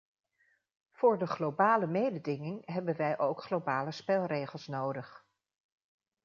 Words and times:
Voor 0.91 1.17
de 1.17 1.27
globale 1.27 1.87
mededinging 1.87 2.61
hebben 2.65 2.95
wij 2.97 3.19
ook 3.19 3.43
globale 3.43 3.91
spelregels 3.91 4.67
nodig. 4.67 5.25